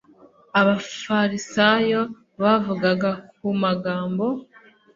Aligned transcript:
abafarisayo 0.59 2.01
bavugaga 2.41 3.11
ku 3.35 3.47
magambo 3.61 4.25